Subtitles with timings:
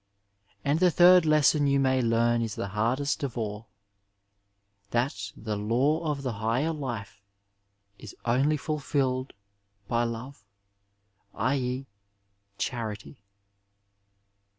[0.65, 3.67] And the third lesson you may learn is the hardest of all—
[4.97, 7.21] that the law of the higher life
[7.99, 9.29] is only ftdfiUed
[9.87, 10.33] by loue,
[11.35, 11.85] ».6.
[12.57, 13.21] charity.